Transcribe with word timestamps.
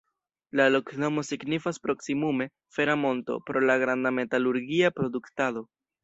La 0.59 0.63
loknomo 0.75 1.23
signifas 1.25 1.79
proksimume 1.83 2.47
"fera 2.77 2.95
monto" 3.01 3.35
pro 3.49 3.61
la 3.71 3.75
granda 3.83 4.13
metalurgia 4.21 4.91
produktado. 5.01 5.63